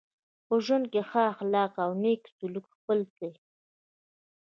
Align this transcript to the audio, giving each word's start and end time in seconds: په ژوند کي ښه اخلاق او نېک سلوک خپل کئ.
په 0.47 0.55
ژوند 0.65 0.85
کي 0.91 1.01
ښه 1.09 1.21
اخلاق 1.33 1.71
او 1.85 1.91
نېک 2.03 2.21
سلوک 2.37 2.65
خپل 2.75 2.99
کئ. 3.17 3.31